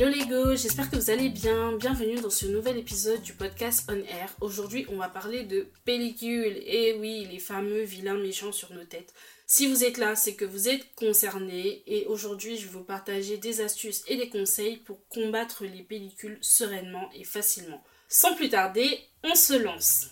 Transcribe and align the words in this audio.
Hello 0.00 0.12
les 0.12 0.26
go, 0.26 0.54
j'espère 0.54 0.88
que 0.88 0.94
vous 0.94 1.10
allez 1.10 1.28
bien. 1.28 1.72
Bienvenue 1.72 2.20
dans 2.20 2.30
ce 2.30 2.46
nouvel 2.46 2.78
épisode 2.78 3.20
du 3.20 3.32
podcast 3.32 3.84
On 3.90 3.96
Air. 3.96 4.32
Aujourd'hui, 4.40 4.86
on 4.92 4.96
va 4.96 5.08
parler 5.08 5.42
de 5.42 5.66
pellicules. 5.84 6.62
Et 6.64 6.96
oui, 7.00 7.26
les 7.28 7.40
fameux 7.40 7.82
vilains 7.82 8.16
méchants 8.16 8.52
sur 8.52 8.72
nos 8.72 8.84
têtes. 8.84 9.12
Si 9.48 9.66
vous 9.66 9.82
êtes 9.82 9.98
là, 9.98 10.14
c'est 10.14 10.36
que 10.36 10.44
vous 10.44 10.68
êtes 10.68 10.86
concernés. 10.94 11.82
Et 11.88 12.06
aujourd'hui, 12.06 12.56
je 12.56 12.66
vais 12.66 12.74
vous 12.74 12.84
partager 12.84 13.38
des 13.38 13.60
astuces 13.60 14.04
et 14.06 14.16
des 14.16 14.28
conseils 14.28 14.76
pour 14.76 15.04
combattre 15.08 15.64
les 15.64 15.82
pellicules 15.82 16.38
sereinement 16.42 17.10
et 17.16 17.24
facilement. 17.24 17.82
Sans 18.06 18.36
plus 18.36 18.50
tarder, 18.50 19.00
on 19.24 19.34
se 19.34 19.54
lance. 19.54 20.10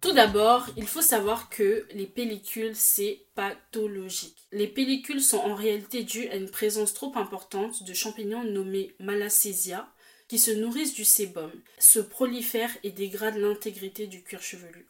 Tout 0.00 0.12
d'abord, 0.12 0.66
il 0.76 0.86
faut 0.86 1.02
savoir 1.02 1.48
que 1.48 1.86
les 1.92 2.06
pellicules, 2.06 2.76
c'est 2.76 3.26
pathologique. 3.34 4.46
Les 4.52 4.66
pellicules 4.66 5.22
sont 5.22 5.38
en 5.38 5.54
réalité 5.54 6.02
dues 6.04 6.28
à 6.28 6.36
une 6.36 6.50
présence 6.50 6.94
trop 6.94 7.12
importante 7.16 7.82
de 7.82 7.94
champignons 7.94 8.44
nommés 8.44 8.94
Malassezia, 9.00 9.88
qui 10.28 10.38
se 10.38 10.50
nourrissent 10.50 10.94
du 10.94 11.04
sébum, 11.04 11.50
se 11.78 11.98
prolifèrent 11.98 12.74
et 12.82 12.90
dégradent 12.90 13.36
l'intégrité 13.36 14.06
du 14.06 14.22
cuir 14.22 14.42
chevelu. 14.42 14.86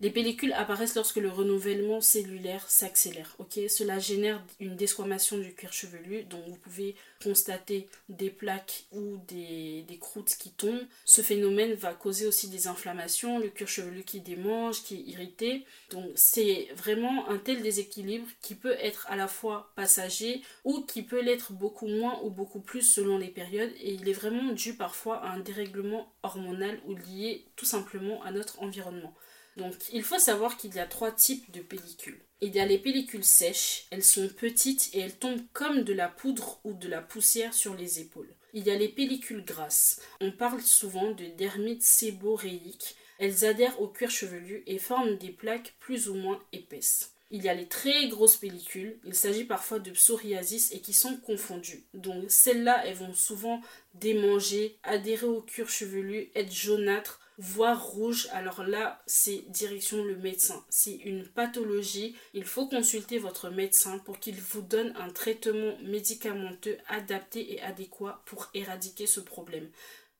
Les 0.00 0.10
pellicules 0.10 0.52
apparaissent 0.52 0.94
lorsque 0.94 1.16
le 1.16 1.28
renouvellement 1.28 2.00
cellulaire 2.00 2.68
s'accélère. 2.70 3.36
Cela 3.68 3.98
génère 3.98 4.42
une 4.60 4.76
desquamation 4.76 5.38
du 5.38 5.54
cuir 5.54 5.72
chevelu, 5.72 6.22
donc 6.24 6.46
vous 6.46 6.56
pouvez 6.56 6.94
constater 7.22 7.88
des 8.08 8.30
plaques 8.30 8.84
ou 8.92 9.18
des, 9.28 9.84
des, 9.88 9.98
croûtes 9.98 10.36
qui 10.38 10.50
tombent. 10.50 10.86
Ce 11.04 11.22
phénomène 11.22 11.74
va 11.74 11.94
causer 11.94 12.26
aussi 12.26 12.48
des 12.48 12.66
inflammations, 12.66 13.38
le 13.38 13.48
cuir 13.48 13.68
chevelu 13.68 14.04
qui 14.04 14.20
démange, 14.20 14.82
qui 14.82 14.96
est 14.96 15.10
irrité. 15.10 15.64
Donc 15.90 16.10
c'est 16.14 16.68
vraiment 16.74 17.28
un 17.28 17.38
tel 17.38 17.62
déséquilibre 17.62 18.26
qui 18.40 18.54
peut 18.54 18.76
être 18.80 19.06
à 19.08 19.16
la 19.16 19.28
fois 19.28 19.72
passager 19.76 20.42
ou 20.64 20.82
qui 20.82 21.02
peut 21.02 21.22
l'être 21.22 21.52
beaucoup 21.52 21.88
moins 21.88 22.20
ou 22.22 22.30
beaucoup 22.30 22.60
plus 22.60 22.82
selon 22.82 23.18
les 23.18 23.28
périodes 23.28 23.72
et 23.80 23.94
il 23.94 24.08
est 24.08 24.12
vraiment 24.12 24.52
dû 24.52 24.74
parfois 24.74 25.18
à 25.18 25.30
un 25.30 25.38
dérèglement 25.38 26.12
hormonal 26.22 26.80
ou 26.86 26.94
lié 26.94 27.46
tout 27.56 27.64
simplement 27.64 28.22
à 28.22 28.30
notre 28.30 28.62
environnement. 28.62 29.14
Donc 29.56 29.74
il 29.92 30.02
faut 30.02 30.18
savoir 30.18 30.56
qu'il 30.56 30.74
y 30.74 30.78
a 30.78 30.86
trois 30.86 31.12
types 31.12 31.50
de 31.50 31.60
pellicules. 31.60 32.20
Il 32.42 32.54
y 32.54 32.60
a 32.60 32.66
les 32.66 32.78
pellicules 32.78 33.24
sèches, 33.24 33.86
elles 33.90 34.04
sont 34.04 34.28
petites 34.28 34.90
et 34.92 35.00
elles 35.00 35.16
tombent 35.16 35.44
comme 35.54 35.84
de 35.84 35.94
la 35.94 36.08
poudre 36.08 36.60
ou 36.64 36.74
de 36.74 36.88
la 36.88 37.00
poussière 37.00 37.54
sur 37.54 37.74
les 37.74 38.00
épaules. 38.00 38.34
Il 38.52 38.66
y 38.66 38.70
a 38.70 38.76
les 38.76 38.88
pellicules 38.88 39.44
grasses. 39.44 40.00
On 40.20 40.32
parle 40.32 40.60
souvent 40.60 41.12
de 41.12 41.24
dermite 41.24 41.82
séboréique. 41.82 42.96
Elles 43.18 43.46
adhèrent 43.46 43.80
au 43.80 43.88
cuir 43.88 44.10
chevelu 44.10 44.62
et 44.66 44.78
forment 44.78 45.16
des 45.16 45.30
plaques 45.30 45.74
plus 45.80 46.08
ou 46.10 46.14
moins 46.14 46.38
épaisses. 46.52 47.12
Il 47.30 47.42
y 47.42 47.48
a 47.48 47.54
les 47.54 47.66
très 47.66 48.06
grosses 48.08 48.36
pellicules, 48.36 49.00
il 49.04 49.14
s'agit 49.14 49.44
parfois 49.44 49.80
de 49.80 49.90
psoriasis 49.90 50.72
et 50.72 50.80
qui 50.80 50.92
sont 50.92 51.16
confondues. 51.16 51.84
Donc 51.92 52.30
celles-là, 52.30 52.86
elles 52.86 52.96
vont 52.96 53.14
souvent 53.14 53.60
démanger, 53.94 54.78
adhérer 54.84 55.26
au 55.26 55.42
cuir 55.42 55.68
chevelu, 55.68 56.30
être 56.36 56.52
jaunâtres, 56.52 57.20
voire 57.38 57.84
rouge. 57.84 58.28
Alors 58.32 58.64
là, 58.64 59.02
c'est 59.06 59.44
direction 59.48 60.04
le 60.04 60.16
médecin. 60.16 60.64
C'est 60.68 60.96
une 60.96 61.26
pathologie. 61.26 62.14
Il 62.34 62.44
faut 62.44 62.68
consulter 62.68 63.18
votre 63.18 63.50
médecin 63.50 63.98
pour 63.98 64.18
qu'il 64.18 64.40
vous 64.40 64.62
donne 64.62 64.94
un 64.96 65.10
traitement 65.10 65.76
médicamenteux 65.82 66.78
adapté 66.88 67.54
et 67.54 67.62
adéquat 67.62 68.22
pour 68.26 68.48
éradiquer 68.54 69.06
ce 69.06 69.20
problème. 69.20 69.68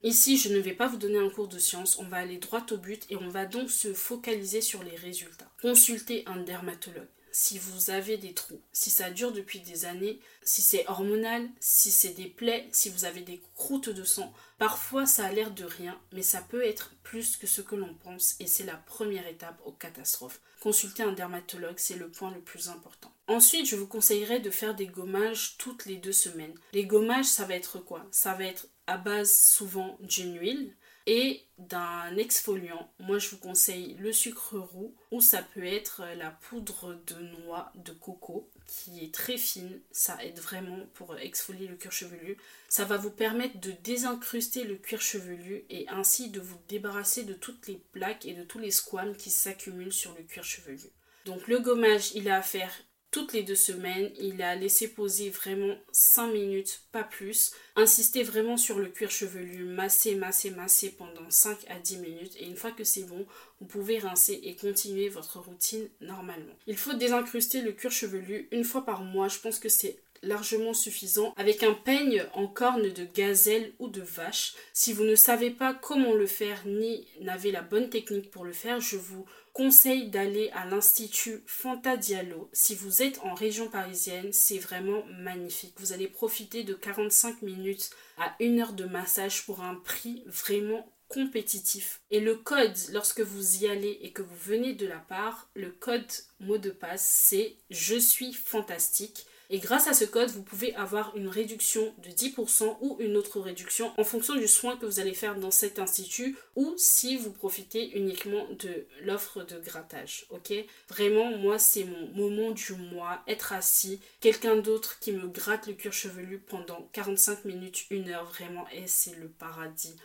Ici, 0.03 0.37
je 0.37 0.53
ne 0.53 0.59
vais 0.59 0.75
pas 0.75 0.89
vous 0.89 0.99
donner 0.99 1.19
un 1.19 1.31
cours 1.31 1.49
de 1.49 1.59
science, 1.59 1.99
on 1.99 2.05
va 2.05 2.19
aller 2.19 2.37
droit 2.37 2.65
au 2.71 2.77
but 2.77 3.07
et 3.11 3.17
on 3.17 3.29
va 3.29 3.47
donc 3.47 3.71
se 3.71 3.93
focaliser 3.93 4.61
sur 4.61 4.83
les 4.85 4.95
résultats. 4.95 5.51
Consultez 5.61 6.23
un 6.27 6.37
dermatologue. 6.37 7.09
Si 7.39 7.59
vous 7.59 7.91
avez 7.91 8.17
des 8.17 8.33
trous, 8.33 8.63
si 8.73 8.89
ça 8.89 9.11
dure 9.11 9.31
depuis 9.31 9.61
des 9.61 9.85
années, 9.85 10.21
si 10.43 10.63
c'est 10.63 10.89
hormonal, 10.89 11.47
si 11.61 11.91
c'est 11.91 12.15
des 12.15 12.29
plaies, 12.29 12.67
si 12.73 12.89
vous 12.89 13.05
avez 13.05 13.21
des 13.21 13.43
croûtes 13.55 13.91
de 13.91 14.05
sang, 14.05 14.33
parfois 14.57 15.05
ça 15.05 15.27
a 15.27 15.33
l'air 15.33 15.51
de 15.51 15.65
rien, 15.65 16.01
mais 16.13 16.23
ça 16.23 16.41
peut 16.41 16.65
être 16.65 16.95
plus 17.03 17.37
que 17.37 17.47
ce 17.47 17.61
que 17.61 17.77
l'on 17.77 17.93
pense 17.93 18.37
et 18.41 18.47
c'est 18.47 18.65
la 18.65 18.77
première 18.77 19.27
étape 19.27 19.61
aux 19.67 19.73
catastrophes. 19.73 20.41
Consulter 20.63 21.03
un 21.03 21.13
dermatologue, 21.13 21.77
c'est 21.77 21.97
le 21.97 22.09
point 22.09 22.31
le 22.31 22.41
plus 22.41 22.71
important. 22.71 23.13
Ensuite, 23.29 23.67
je 23.67 23.77
vous 23.77 23.87
conseillerais 23.87 24.41
de 24.41 24.51
faire 24.51 24.75
des 24.75 24.87
gommages 24.87 25.57
toutes 25.59 25.85
les 25.85 25.97
deux 25.97 26.13
semaines. 26.13 26.55
Les 26.73 26.87
gommages, 26.87 27.27
ça 27.27 27.45
va 27.45 27.55
être 27.55 27.81
quoi? 27.81 28.07
Ça 28.13 28.33
va 28.33 28.45
être 28.45 28.67
à 28.87 28.97
base 28.97 29.39
souvent 29.39 29.99
d'une 30.01 30.39
huile 30.41 30.75
et 31.07 31.43
d'un 31.59 32.17
exfoliant. 32.17 32.91
Moi, 32.99 33.19
je 33.19 33.31
vous 33.31 33.39
conseille 33.39 33.97
le 33.99 34.13
sucre 34.13 34.59
roux 34.59 34.95
ou 35.11 35.21
ça 35.21 35.43
peut 35.43 35.65
être 35.65 36.03
la 36.17 36.31
poudre 36.31 36.99
de 37.07 37.15
noix 37.15 37.73
de 37.77 37.93
coco 37.93 38.49
qui 38.67 39.05
est 39.05 39.15
très 39.15 39.39
fine. 39.39 39.81
Ça 39.93 40.19
aide 40.23 40.39
vraiment 40.39 40.81
pour 40.95 41.17
exfolier 41.17 41.69
le 41.69 41.77
cuir 41.77 41.93
chevelu. 41.93 42.37
Ça 42.69 42.85
va 42.85 42.97
vous 42.97 43.11
permettre 43.11 43.61
de 43.61 43.73
désincruster 43.85 44.65
le 44.65 44.77
cuir 44.77 45.01
chevelu 45.01 45.65
et 45.71 45.89
ainsi 45.89 46.31
de 46.31 46.41
vous 46.41 46.59
débarrasser 46.69 47.23
de 47.23 47.35
toutes 47.35 47.69
les 47.69 47.81
plaques 47.93 48.27
et 48.27 48.35
de 48.35 48.43
tous 48.43 48.59
les 48.59 48.73
squames 48.73 49.17
qui 49.17 49.31
s'accumulent 49.31 49.93
sur 49.93 50.15
le 50.15 50.25
cuir 50.25 50.45
chevelu. 50.45 50.81
Donc 51.25 51.49
le 51.49 51.59
gommage, 51.59 52.13
il 52.15 52.29
a 52.29 52.39
à 52.39 52.43
faire 52.43 52.73
toutes 53.11 53.33
les 53.33 53.43
deux 53.43 53.55
semaines. 53.55 54.11
Il 54.19 54.43
a 54.43 54.55
laissé 54.55 54.89
poser 54.89 55.31
vraiment 55.31 55.75
5 55.93 56.33
minutes, 56.33 56.83
pas 56.93 57.05
plus. 57.05 57.53
Insister 57.77 58.23
vraiment 58.23 58.57
sur 58.57 58.79
le 58.79 58.89
cuir 58.89 59.11
chevelu, 59.11 59.65
masser, 59.65 60.15
masser, 60.15 60.51
masser 60.51 60.91
pendant 60.91 61.29
5 61.29 61.59
à 61.69 61.79
10 61.79 61.99
minutes. 61.99 62.37
Et 62.39 62.47
une 62.47 62.57
fois 62.57 62.73
que 62.73 62.85
c'est 62.85 63.05
bon, 63.05 63.27
vous 63.61 63.67
pouvez 63.67 63.99
rincer 63.99 64.41
et 64.43 64.55
continuer 64.57 65.09
votre 65.09 65.39
routine 65.39 65.89
normalement. 66.01 66.55
Il 66.67 66.77
faut 66.77 66.95
désincruster 66.95 67.63
le 67.63 67.73
cuir 67.73 67.91
chevelu 67.91 68.49
une 68.51 68.65
fois 68.65 68.85
par 68.85 69.03
mois. 69.03 69.29
Je 69.29 69.39
pense 69.39 69.59
que 69.59 69.69
c'est 69.69 69.99
largement 70.23 70.75
suffisant 70.75 71.33
avec 71.37 71.63
un 71.63 71.75
peigne 71.75 72.25
en 72.35 72.47
corne 72.47 72.91
de 72.93 73.05
gazelle 73.05 73.73
ou 73.79 73.89
de 73.89 74.03
vache. 74.03 74.55
Si 74.73 74.93
vous 74.93 75.05
ne 75.05 75.15
savez 75.15 75.51
pas 75.51 75.75
comment 75.75 76.13
le 76.13 76.27
faire 76.27 76.63
ni 76.67 77.07
n'avez 77.21 77.53
la 77.53 77.63
bonne 77.63 77.91
technique 77.91 78.31
pour 78.31 78.45
le 78.45 78.53
faire, 78.53 78.81
je 78.81 78.97
vous 78.97 79.27
conseille 79.53 80.11
d'aller 80.11 80.51
à 80.51 80.67
l'Institut 80.67 81.43
Fanta 81.47 81.97
Diallo. 81.97 82.51
Si 82.53 82.75
vous 82.75 83.01
êtes 83.03 83.21
en 83.21 83.33
région 83.33 83.71
parisienne, 83.71 84.31
c'est 84.33 84.59
vraiment 84.59 85.03
magnifique. 85.19 85.75
Vous 85.79 85.95
allez 85.95 86.09
profiter 86.09 86.63
de 86.63 86.75
45 86.75 87.41
minutes 87.41 87.91
à 88.19 88.35
une 88.39 88.61
heure 88.61 88.75
de 88.75 88.85
massage 88.85 89.47
pour 89.47 89.63
un 89.63 89.75
prix 89.77 90.23
vraiment 90.27 90.93
compétitif. 91.09 92.01
Et 92.11 92.21
le 92.21 92.35
code, 92.35 92.77
lorsque 92.93 93.21
vous 93.21 93.63
y 93.63 93.67
allez 93.67 93.99
et 94.03 94.13
que 94.13 94.23
vous 94.23 94.37
venez 94.37 94.75
de 94.75 94.87
la 94.87 94.99
part, 94.99 95.49
le 95.55 95.71
code 95.71 96.13
mot 96.41 96.59
de 96.59 96.71
passe, 96.71 97.07
c'est 97.07 97.57
je 97.71 97.97
suis 97.97 98.33
fantastique. 98.33 99.27
Et 99.51 99.59
grâce 99.59 99.87
à 99.87 99.95
ce 99.95 100.05
code, 100.05 100.31
vous 100.31 100.43
pouvez 100.43 100.75
avoir 100.75 101.17
une 101.17 101.29
réduction 101.29 101.95
de 101.99 102.11
10% 102.11 102.79
ou 102.81 102.97
une 103.01 103.17
autre 103.17 103.41
réduction 103.41 103.93
en 103.99 104.05
fonction 104.05 104.35
du 104.35 104.49
soin 104.49 104.77
que 104.77 104.87
vous 104.87 105.01
allez 105.01 105.15
faire 105.15 105.37
dans 105.37 105.51
cet 105.51 105.79
institut 105.79 106.37
ou 106.57 106.75
si 106.77 107.17
vous 107.17 107.33
profitez 107.33 107.97
uniquement 107.97 108.47
de 108.59 108.87
l'offre 109.03 109.45
de 109.45 109.59
grattage. 109.59 110.27
Ok? 110.31 110.53
Vraiment, 110.89 111.37
moi, 111.39 111.59
c'est 111.59 111.85
mon 111.85 112.09
moment 112.09 112.51
du 112.51 112.73
mois. 112.75 113.23
Être 113.29 113.53
assis, 113.53 114.01
quelqu'un 114.21 114.57
d'autre 114.57 114.99
qui 114.99 115.13
me 115.13 115.29
gratte 115.29 115.67
le 115.67 115.75
cuir 115.75 115.93
chevelu 115.93 116.39
pendant 116.39 116.89
45 116.93 117.45
minutes, 117.45 117.87
une 117.91 118.09
heure, 118.11 118.25
vraiment, 118.25 118.67
et 118.73 118.87
c'est 118.87 119.15
le 119.17 119.29
paradis 119.29 119.97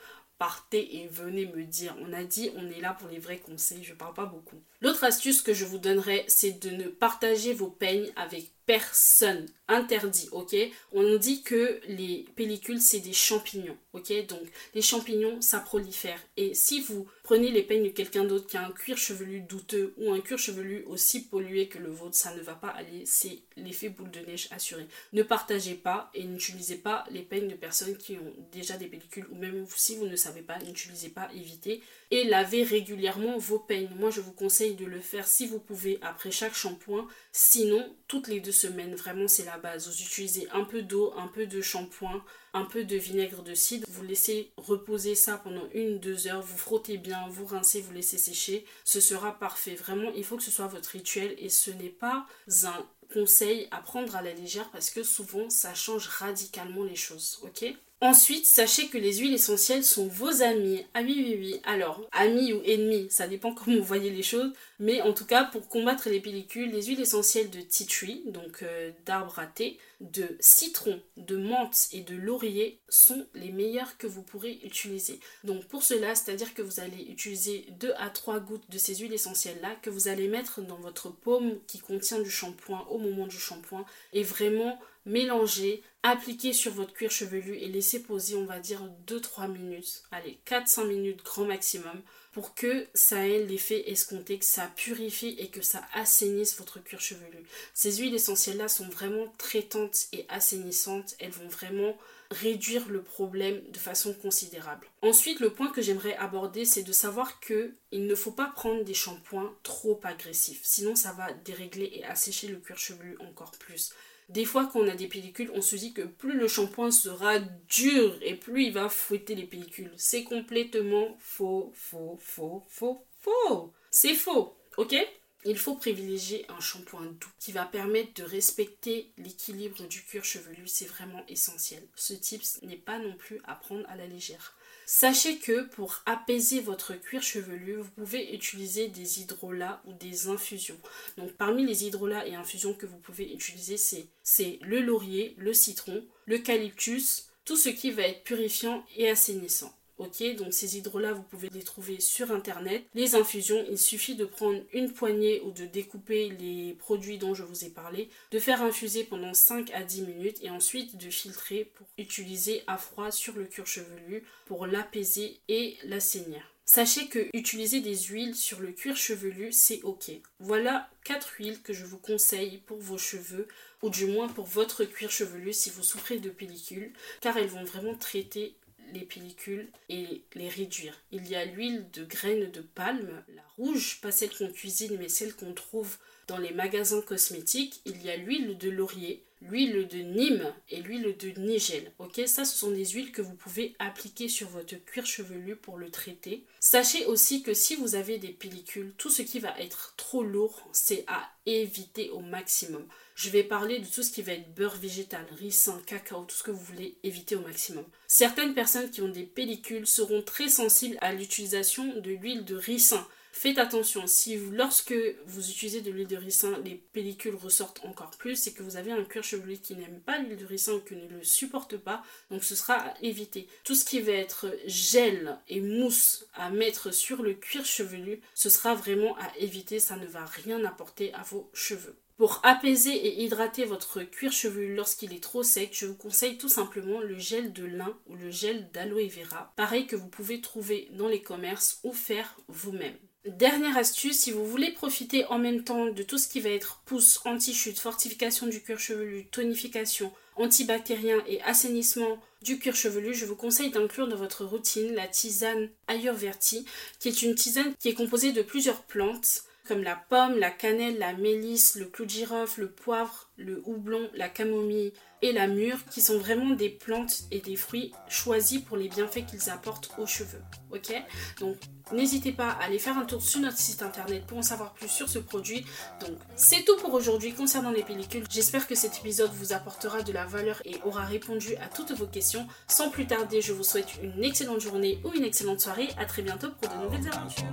partez 0.42 0.98
et 0.98 1.08
venez 1.08 1.46
me 1.46 1.64
dire. 1.66 1.96
On 2.02 2.12
a 2.14 2.24
dit, 2.24 2.50
on 2.56 2.68
est 2.72 2.82
là 2.82 2.98
pour 3.00 3.08
les 3.10 3.20
vrais 3.20 3.38
conseils, 3.38 3.84
je 3.84 3.94
parle 3.94 4.16
pas 4.16 4.26
beaucoup. 4.26 4.60
L'autre 4.82 5.04
astuce 5.04 5.44
que 5.44 5.54
je 5.54 5.66
vous 5.66 5.78
donnerai, 5.78 6.26
c'est 6.28 6.54
de 6.54 6.72
ne 6.72 6.86
partager 6.86 7.54
vos 7.54 7.68
peignes 7.68 8.12
avec 8.16 8.50
personne. 8.72 9.48
Interdit, 9.68 10.30
ok? 10.32 10.56
On 10.94 11.18
dit 11.18 11.44
que 11.44 11.80
les 11.88 12.26
pellicules, 12.36 12.82
c'est 12.82 13.00
des 13.00 13.14
champignons, 13.14 13.78
ok? 13.94 14.26
Donc, 14.28 14.44
les 14.74 14.82
champignons, 14.82 15.42
ça 15.42 15.60
prolifère. 15.60 16.20
Et 16.38 16.54
si 16.54 16.82
vous 16.82 17.08
prenez 17.24 17.52
les 17.52 17.64
peignes 17.64 17.84
de 17.84 17.90
quelqu'un 17.90 18.26
d'autre 18.26 18.48
qui 18.48 18.58
a 18.58 18.66
un 18.66 18.72
cuir 18.72 18.98
chevelu 18.98 19.42
douteux 19.42 19.94
ou 19.98 20.12
un 20.12 20.20
cuir 20.20 20.38
chevelu 20.38 20.84
aussi 20.88 21.24
pollué 21.24 21.68
que 21.68 21.80
le 21.80 21.90
vôtre, 21.90 22.16
ça 22.16 22.36
ne 22.36 22.42
va 22.42 22.54
pas 22.54 22.68
aller. 22.68 23.04
C'est 23.06 23.40
l'effet 23.56 23.88
boule 23.90 24.12
de 24.12 24.20
neige 24.20 24.50
assuré. 24.52 24.86
Ne 25.14 25.24
partagez 25.24 25.76
pas 25.76 26.10
et 26.14 26.24
n'utilisez 26.24 26.76
pas 26.76 27.06
les 27.12 27.22
peignes 27.22 27.48
de 27.48 27.56
personnes 27.56 27.98
qui 27.98 28.18
ont 28.18 28.34
déjà 28.52 28.76
des 28.76 28.88
pellicules 28.88 29.28
ou 29.32 29.36
même 29.36 29.66
si 29.74 29.96
vous 29.96 30.08
ne 30.08 30.18
savez 30.18 30.42
pas, 30.42 30.60
n'utilisez 30.60 31.10
pas, 31.10 31.30
évitez. 31.34 31.82
Et 32.10 32.26
lavez 32.26 32.64
régulièrement 32.64 33.38
vos 33.38 33.60
peignes. 33.60 33.90
Moi, 33.98 34.10
je 34.12 34.20
vous 34.20 34.34
conseille 34.34 34.76
de 34.76 34.86
le 34.86 35.00
faire 35.00 35.28
si 35.28 35.48
vous 35.48 35.60
pouvez 35.60 35.98
après 36.02 36.32
chaque 36.32 36.56
shampoing. 36.56 37.08
Sinon, 37.32 37.96
toutes 38.10 38.28
les 38.28 38.42
deux 38.42 38.52
vraiment, 38.68 39.28
c'est 39.28 39.46
la 39.46 39.58
base. 39.58 39.88
Vous 39.88 40.02
utilisez 40.02 40.48
un 40.52 40.64
peu 40.64 40.82
d'eau, 40.82 41.14
un 41.18 41.28
peu 41.28 41.46
de 41.46 41.62
shampoing, 41.62 42.24
un 42.54 42.66
peu 42.66 42.84
de 42.84 42.96
vinaigre 42.98 43.44
de 43.44 43.54
cidre. 43.54 43.88
Vous 43.90 44.04
laissez 44.04 44.52
reposer 44.58 45.16
ça 45.16 45.38
pendant 45.38 45.68
une, 45.74 46.00
deux 46.00 46.28
heures. 46.28 46.42
Vous 46.42 46.58
frottez 46.58 46.98
bien, 46.98 47.28
vous 47.30 47.46
rincez, 47.46 47.82
vous 47.82 47.94
laissez 47.94 48.18
sécher. 48.18 48.66
Ce 48.84 49.00
sera 49.00 49.38
parfait. 49.38 49.76
Vraiment, 49.76 50.12
il 50.16 50.24
faut 50.24 50.38
que 50.38 50.44
ce 50.44 50.52
soit 50.52 50.68
votre 50.68 50.90
rituel 50.90 51.36
et 51.38 51.50
ce 51.50 51.72
n'est 51.72 51.90
pas 51.90 52.26
un 52.66 52.86
conseil 53.14 53.68
à 53.72 53.82
prendre 53.82 54.16
à 54.16 54.22
la 54.22 54.34
légère 54.34 54.70
parce 54.72 54.90
que 54.90 55.04
souvent 55.04 55.50
ça 55.50 55.74
change 55.74 56.08
radicalement 56.08 56.84
les 56.84 56.96
choses, 56.96 57.40
ok? 57.44 57.66
Ensuite, 58.04 58.48
sachez 58.48 58.88
que 58.88 58.98
les 58.98 59.18
huiles 59.18 59.36
essentielles 59.36 59.84
sont 59.84 60.08
vos 60.08 60.42
amis. 60.42 60.84
Ah 60.96 61.02
oui, 61.04 61.14
oui, 61.18 61.38
oui. 61.40 61.62
Alors, 61.66 62.02
amis 62.12 62.52
ou 62.52 62.60
ennemis, 62.66 63.06
ça 63.12 63.28
dépend 63.28 63.54
comment 63.54 63.78
vous 63.78 63.84
voyez 63.84 64.10
les 64.10 64.24
choses. 64.24 64.52
Mais 64.80 65.02
en 65.02 65.14
tout 65.14 65.26
cas, 65.26 65.44
pour 65.44 65.68
combattre 65.68 66.10
les 66.10 66.20
pellicules, 66.20 66.72
les 66.72 66.82
huiles 66.82 67.00
essentielles 67.00 67.52
de 67.52 67.62
tea 67.62 67.86
tree, 67.86 68.24
donc 68.26 68.64
euh, 68.64 68.90
d'arbre 69.06 69.38
à 69.38 69.46
thé, 69.46 69.78
de 70.00 70.36
citron, 70.40 71.00
de 71.16 71.38
menthe 71.38 71.90
et 71.92 72.02
de 72.02 72.16
laurier 72.16 72.80
sont 72.90 73.28
les 73.36 73.52
meilleures 73.52 73.98
que 73.98 74.08
vous 74.08 74.24
pourrez 74.24 74.60
utiliser. 74.64 75.20
Donc 75.44 75.66
pour 75.66 75.84
cela, 75.84 76.16
c'est-à-dire 76.16 76.56
que 76.56 76.64
vous 76.64 76.80
allez 76.80 77.04
utiliser 77.04 77.68
2 77.80 77.94
à 77.98 78.10
3 78.10 78.40
gouttes 78.40 78.70
de 78.72 78.80
ces 78.80 78.96
huiles 78.96 79.14
essentielles-là 79.14 79.76
que 79.84 79.92
vous 79.92 80.08
allez 80.08 80.28
mettre 80.28 80.62
dans 80.62 80.78
votre 80.78 81.12
paume 81.12 81.60
qui 81.68 81.78
contient 81.78 82.20
du 82.20 82.32
shampoing 82.32 82.88
au 82.90 82.98
moment 82.98 83.28
du 83.28 83.38
shampoing 83.38 83.86
et 84.14 84.24
vraiment 84.24 84.80
mélanger, 85.06 85.84
appliquer 86.04 86.54
sur 86.54 86.72
votre 86.72 86.94
cuir 86.94 87.12
chevelu 87.12 87.56
et 87.56 87.68
laisser 87.68 87.91
poser, 88.00 88.36
on 88.36 88.46
va 88.46 88.60
dire, 88.60 88.82
2-3 89.08 89.52
minutes. 89.52 90.04
Allez, 90.12 90.40
4-5 90.48 90.88
minutes 90.88 91.24
grand 91.24 91.46
maximum 91.46 92.02
pour 92.32 92.56
que 92.56 92.88
ça 92.94 93.28
ait 93.28 93.44
l'effet 93.44 93.90
escompté, 93.92 94.40
que 94.40 94.46
ça 94.46 94.72
purifie 94.76 95.36
et 95.38 95.50
que 95.50 95.62
ça 95.62 95.86
assainisse 95.94 96.58
votre 96.58 96.82
cuir 96.82 97.02
chevelu. 97.02 97.44
Ces 97.74 97.98
huiles 97.98 98.16
essentielles-là 98.16 98.70
sont 98.70 98.88
vraiment 98.88 99.28
traitantes 99.38 100.08
et 100.14 100.26
assainissantes. 100.30 101.16
Elles 101.20 101.32
vont 101.32 101.50
vraiment 101.50 101.98
réduire 102.32 102.88
le 102.88 103.04
problème 103.04 103.62
de 103.72 103.78
façon 103.78 104.14
considérable. 104.14 104.88
Ensuite, 105.02 105.42
le 105.42 105.50
point 105.50 105.70
que 105.70 105.82
j'aimerais 105.82 106.16
aborder, 106.16 106.64
c'est 106.64 106.84
de 106.84 106.94
savoir 106.94 107.42
que 107.42 107.74
il 107.92 108.08
ne 108.08 108.16
faut 108.16 108.32
pas 108.32 108.52
prendre 108.56 108.84
des 108.86 108.94
shampoings 108.94 109.54
trop 109.64 110.00
agressifs, 110.04 110.62
sinon 110.64 110.96
ça 110.96 111.12
va 111.12 111.34
dérégler 111.34 111.92
et 111.94 112.06
assécher 112.06 112.48
le 112.48 112.58
cuir 112.58 112.78
chevelu 112.78 113.18
encore 113.20 113.52
plus. 113.52 113.92
Des 114.32 114.46
fois, 114.46 114.70
quand 114.72 114.80
on 114.80 114.88
a 114.88 114.96
des 114.96 115.08
pellicules, 115.08 115.52
on 115.54 115.62
se 115.62 115.76
dit 115.76 115.94
que 115.94 116.04
plus 116.04 116.38
le 116.38 116.48
shampoing 116.48 116.90
sera 116.90 117.40
dur 117.68 118.18
et 118.22 118.36
plus 118.36 118.64
il 118.64 118.72
va 118.72 118.88
fouetter 118.88 119.36
les 119.36 119.46
pellicules. 119.46 119.92
C'est 119.98 120.24
complètement 120.24 121.18
faux, 121.20 121.74
faux, 121.76 122.18
faux, 122.22 122.64
faux, 122.70 123.06
faux. 123.20 123.74
C'est 123.90 124.16
faux, 124.16 124.56
ok? 124.78 124.96
Il 125.44 125.58
faut 125.58 125.76
privilégier 125.76 126.46
un 126.50 126.62
shampoing 126.62 127.08
doux 127.08 127.32
qui 127.40 127.52
va 127.52 127.66
permettre 127.66 128.14
de 128.22 128.24
respecter 128.24 129.12
l'équilibre 129.18 129.86
du 129.88 130.02
cuir 130.04 130.24
chevelu, 130.24 130.66
c'est 130.66 130.86
vraiment 130.86 131.26
essentiel. 131.28 131.86
Ce 131.96 132.14
tips 132.14 132.62
n'est 132.62 132.78
pas 132.78 133.00
non 133.00 133.18
plus 133.18 133.42
à 133.44 133.56
prendre 133.56 133.84
à 133.90 133.98
la 133.98 134.08
légère. 134.08 134.56
Sachez 134.94 135.38
que 135.38 135.62
pour 135.68 136.02
apaiser 136.06 136.60
votre 136.60 136.96
cuir 136.96 137.24
chevelu, 137.24 137.78
vous 137.78 137.90
pouvez 137.92 138.36
utiliser 138.36 138.90
des 138.90 139.22
hydrolats 139.22 139.82
ou 139.86 139.94
des 139.94 140.28
infusions. 140.28 140.78
Donc 141.18 141.32
parmi 141.32 141.66
les 141.66 141.86
hydrolats 141.86 142.28
et 142.28 142.36
infusions 142.36 142.74
que 142.74 142.86
vous 142.86 142.98
pouvez 142.98 143.34
utiliser, 143.34 143.78
c'est 143.78 144.60
le 144.62 144.82
laurier, 144.82 145.34
le 145.38 145.54
citron, 145.54 146.04
l'eucalyptus, 146.26 147.30
tout 147.46 147.56
ce 147.56 147.70
qui 147.70 147.92
va 147.92 148.02
être 148.02 148.26
purifiant 148.26 148.86
et 148.98 149.10
assainissant. 149.10 149.74
Ok, 150.02 150.24
donc 150.36 150.52
ces 150.52 150.78
hydrolats, 150.78 151.14
vous 151.14 151.22
pouvez 151.22 151.48
les 151.54 151.62
trouver 151.62 152.00
sur 152.00 152.32
internet. 152.32 152.84
Les 152.96 153.14
infusions, 153.14 153.64
il 153.70 153.78
suffit 153.78 154.16
de 154.16 154.26
prendre 154.26 154.60
une 154.74 154.92
poignée 154.92 155.42
ou 155.42 155.52
de 155.52 155.68
découper 155.68 156.30
les 156.40 156.74
produits 156.74 157.20
dont 157.20 157.36
je 157.36 157.44
vous 157.44 157.66
ai 157.66 157.70
parlé, 157.70 158.10
de 158.32 158.40
faire 158.40 158.64
infuser 158.64 159.04
pendant 159.04 159.36
5 159.36 159.70
à 159.76 159.84
10 159.84 160.02
minutes 160.02 160.40
et 160.42 160.50
ensuite 160.50 160.98
de 160.98 161.12
filtrer 161.12 161.66
pour 161.66 161.86
utiliser 162.00 162.64
à 162.66 162.78
froid 162.78 163.12
sur 163.12 163.36
le 163.36 163.46
cuir 163.46 163.68
chevelu 163.68 164.24
pour 164.48 164.66
l'apaiser 164.66 165.40
et 165.48 165.78
l'assainir. 165.84 166.42
Sachez 166.66 167.08
que 167.08 167.28
utiliser 167.34 167.82
des 167.82 167.98
huiles 167.98 168.34
sur 168.34 168.60
le 168.60 168.72
cuir 168.72 168.96
chevelu, 168.96 169.52
c'est 169.52 169.84
ok. 169.84 170.12
Voilà 170.40 170.90
4 171.04 171.34
huiles 171.38 171.62
que 171.62 171.74
je 171.74 171.86
vous 171.86 171.98
conseille 171.98 172.60
pour 172.60 172.80
vos 172.80 172.98
cheveux, 172.98 173.48
ou 173.82 173.90
du 173.90 174.06
moins 174.06 174.30
pour 174.30 174.46
votre 174.46 174.86
cuir 174.86 175.12
chevelu 175.12 175.54
si 175.54 175.70
vous 175.70 175.84
souffrez 175.84 176.20
de 176.20 176.30
pellicule, 176.30 176.94
car 177.20 177.36
elles 177.38 177.50
vont 177.50 177.66
vraiment 177.66 177.96
traiter 177.96 178.56
les 178.94 179.06
pellicules 179.06 179.70
et 179.90 180.24
les 180.36 180.50
réduire. 180.50 181.02
Il 181.12 181.28
y 181.28 181.36
a 181.36 181.46
l'huile 181.46 181.90
de 181.92 182.04
graines 182.04 182.52
de 182.52 182.62
palme, 182.62 183.24
la 183.36 183.44
rouge, 183.58 184.00
pas 184.02 184.12
celle 184.12 184.36
qu'on 184.36 184.52
cuisine 184.52 184.98
mais 184.98 185.10
celle 185.10 185.36
qu'on 185.36 185.54
trouve 185.54 185.98
dans 186.28 186.38
les 186.38 186.54
magasins 186.54 187.02
cosmétiques. 187.02 187.82
Il 187.86 188.02
y 188.04 188.10
a 188.10 188.18
l'huile 188.18 188.58
de 188.58 188.70
laurier, 188.70 189.24
l'huile 189.42 189.88
de 189.88 189.98
Nîmes 189.98 190.54
et 190.70 190.82
l'huile 190.82 191.16
de 191.18 191.40
Nigel. 191.40 191.92
Ok, 192.00 192.22
ça 192.26 192.46
ce 192.46 192.58
sont 192.58 192.72
des 192.72 192.86
huiles 192.86 193.12
que 193.12 193.22
vous 193.22 193.36
pouvez 193.36 193.76
appliquer 193.80 194.28
sur 194.28 194.48
votre 194.50 194.76
cuir 194.86 195.06
chevelu 195.06 195.56
pour 195.56 195.78
le 195.78 195.90
traiter. 195.90 196.46
Sachez 196.60 197.06
aussi 197.06 197.44
que 197.44 197.54
si 197.54 197.76
vous 197.76 197.96
avez 197.96 198.18
des 198.18 198.30
pellicules, 198.30 198.94
tout 198.98 199.10
ce 199.10 199.22
qui 199.22 199.40
va 199.40 199.60
être 199.60 199.94
trop 199.98 200.24
lourd, 200.24 200.70
c'est 200.72 201.04
à 201.08 201.30
éviter 201.46 202.10
au 202.12 202.20
maximum. 202.20 202.86
Je 203.16 203.30
vais 203.30 203.44
parler 203.44 203.80
de 203.80 203.86
tout 203.86 204.04
ce 204.04 204.12
qui 204.12 204.22
va 204.22 204.34
être 204.34 204.54
beurre 204.54 204.76
végétal, 204.76 205.26
ricin, 205.38 205.82
cacao, 205.86 206.24
tout 206.24 206.36
ce 206.36 206.44
que 206.44 206.52
vous 206.52 206.64
voulez 206.64 206.98
éviter 207.04 207.36
au 207.36 207.42
maximum. 207.42 207.86
Certaines 208.08 208.54
personnes 208.54 208.90
qui 208.90 209.02
ont 209.02 209.10
des 209.10 209.24
pellicules 209.24 209.88
seront 209.88 210.22
très 210.22 210.50
sensibles 210.50 210.98
à 211.02 211.14
l'utilisation 211.14 212.00
de 212.00 212.12
l'huile 212.12 212.46
de 212.46 212.56
ricin. 212.56 213.06
Faites 213.34 213.58
attention, 213.58 214.08
si 214.08 214.38
lorsque 214.52 214.94
vous 215.26 215.50
utilisez 215.50 215.82
de 215.82 215.90
l'huile 215.90 216.08
de 216.08 216.18
ricin, 216.18 216.60
les 216.64 216.76
pellicules 216.76 217.34
ressortent 217.34 217.84
encore 217.86 218.12
plus, 218.12 218.36
c'est 218.36 218.52
que 218.52 218.62
vous 218.62 218.76
avez 218.76 218.92
un 218.92 219.04
cuir 219.04 219.24
chevelu 219.24 219.58
qui 219.58 219.76
n'aime 219.76 220.02
pas 220.02 220.20
l'huile 220.20 220.38
de 220.38 220.46
ricin 220.46 220.74
ou 220.74 220.80
qui 220.82 220.96
ne 220.96 221.08
le 221.08 221.24
supporte 221.24 221.78
pas, 221.78 222.04
donc 222.30 222.44
ce 222.44 222.56
sera 222.56 222.76
à 222.76 222.94
éviter. 223.02 223.48
Tout 223.64 223.74
ce 223.74 223.86
qui 223.86 224.02
va 224.02 224.12
être 224.12 224.54
gel 224.68 225.40
et 225.48 225.62
mousse 225.62 226.28
à 226.36 226.50
mettre 226.50 226.94
sur 226.94 227.24
le 227.24 227.34
cuir 227.34 227.66
chevelu, 227.66 228.22
ce 228.36 228.50
sera 228.50 228.76
vraiment 228.76 229.18
à 229.18 229.32
éviter, 229.40 229.80
ça 229.80 229.96
ne 229.96 230.06
va 230.06 230.26
rien 230.26 230.64
apporter 230.66 231.14
à 231.14 231.24
vos 231.24 231.50
cheveux. 231.54 231.96
Pour 232.18 232.42
apaiser 232.44 232.94
et 232.94 233.24
hydrater 233.24 233.66
votre 233.66 234.04
cuir 234.04 234.32
chevelu 234.32 234.76
lorsqu'il 234.76 235.14
est 235.14 235.24
trop 235.24 235.42
sec, 235.42 235.72
je 235.74 235.88
vous 235.88 235.96
conseille 235.96 236.38
tout 236.38 236.50
simplement 236.50 237.00
le 237.00 237.18
gel 237.18 237.54
de 237.54 237.66
lin 237.66 237.98
ou 238.06 238.16
le 238.16 238.30
gel 238.30 238.70
d'aloe 238.72 239.08
vera, 239.08 239.52
pareil 239.56 239.88
que 239.88 239.96
vous 239.96 240.10
pouvez 240.10 240.42
trouver 240.42 240.90
dans 240.92 241.08
les 241.08 241.24
commerces 241.24 241.80
ou 241.84 241.94
faire 241.94 242.38
vous-même. 242.48 242.98
Dernière 243.26 243.78
astuce, 243.78 244.18
si 244.18 244.32
vous 244.32 244.48
voulez 244.48 244.72
profiter 244.72 245.26
en 245.26 245.38
même 245.38 245.64
temps 245.64 245.86
de 245.86 246.02
tout 246.02 246.18
ce 246.18 246.28
qui 246.28 246.40
va 246.40 246.50
être 246.50 246.82
pousse, 246.86 247.22
anti-chute, 247.24 247.78
fortification 247.78 248.48
du 248.48 248.62
cuir 248.64 248.80
chevelu, 248.80 249.28
tonification, 249.28 250.12
antibactérien 250.38 251.22
et 251.28 251.40
assainissement 251.44 252.18
du 252.42 252.58
cuir 252.58 252.76
chevelu, 252.76 253.14
je 253.14 253.28
vous 253.28 253.36
conseille 253.36 253.70
d'inclure 253.70 254.08
dans 254.08 254.16
votre 254.16 254.44
routine 254.44 254.96
la 254.96 255.08
tisane 255.08 255.70
Ayurverti, 255.88 256.66
qui 256.98 257.10
est 257.10 257.22
une 257.22 257.36
tisane 257.36 257.76
qui 257.78 257.90
est 257.90 257.94
composée 257.94 258.32
de 258.32 258.42
plusieurs 258.42 258.82
plantes 258.82 259.44
comme 259.68 259.84
la 259.84 259.96
pomme, 259.96 260.40
la 260.40 260.50
cannelle, 260.50 260.98
la 260.98 261.14
mélisse, 261.14 261.76
le 261.76 261.86
clou 261.86 262.06
de 262.06 262.10
girofle, 262.10 262.62
le 262.62 262.72
poivre, 262.72 263.30
le 263.38 263.62
houblon, 263.66 264.10
la 264.16 264.30
camomille 264.30 264.94
et 265.22 265.32
la 265.34 265.48
mûre, 265.48 265.78
qui 265.90 266.02
sont 266.02 266.18
vraiment 266.18 266.52
des 266.52 266.70
plantes 266.70 267.24
et 267.32 267.40
des 267.40 267.56
fruits 267.56 267.92
choisis 268.08 268.60
pour 268.60 268.78
les 268.78 268.90
bienfaits 268.90 269.26
qu'ils 269.26 269.50
apportent 269.50 269.92
aux 269.98 270.06
cheveux. 270.06 270.42
Ok? 270.72 270.94
Donc 271.40 271.58
n'hésitez 271.92 272.32
pas 272.32 272.50
à 272.50 272.64
aller 272.66 272.80
faire 272.80 272.98
un 272.98 273.06
tour 273.06 273.22
sur 273.22 273.40
notre 273.42 273.58
site 273.58 273.82
internet 273.82 274.26
pour 274.26 274.38
en 274.38 274.42
savoir 274.42 274.74
plus 274.74 274.88
sur 274.88 275.10
ce 275.10 275.20
produit. 275.20 275.66
Donc 276.00 276.18
c'est 276.36 276.64
tout 276.64 276.78
pour 276.78 276.94
aujourd'hui 276.94 277.34
concernant 277.34 277.72
les 277.72 277.84
pellicules. 277.84 278.24
J'espère 278.30 278.68
que 278.68 278.76
cet 278.76 278.98
épisode 278.98 279.32
vous 279.34 279.54
apportera 279.54 280.02
de 280.02 280.12
la 280.12 280.26
valeur 280.26 280.62
et 280.66 280.78
aura 280.86 281.06
répondu 281.06 281.56
à 281.58 281.68
toutes 281.68 281.92
vos 281.92 282.08
questions. 282.08 282.48
Sans 282.68 282.90
plus 282.90 283.08
tarder, 283.08 283.42
je 283.42 283.54
vous 283.54 283.64
souhaite 283.64 283.90
une 284.02 284.24
excellente 284.24 284.62
journée 284.62 285.00
ou 285.04 285.12
une 285.14 285.24
excellente 285.24 285.60
soirée. 285.60 285.90
À 285.98 286.06
très 286.06 286.22
bientôt 286.22 286.50
pour 286.60 286.70
de 286.70 286.84
nouvelles 286.84 287.08
aventures. 287.14 287.46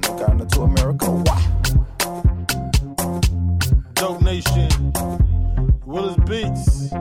Ghana, 0.00 0.18
Ghana 0.18 0.46
to 0.46 0.62
America. 0.62 1.06
Why? 1.10 1.42
Dope 3.94 4.20
Nation, 4.22 4.92
Willis 5.86 6.16
Beats. 6.28 6.92